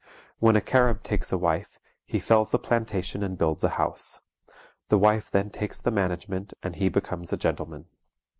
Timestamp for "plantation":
2.57-3.21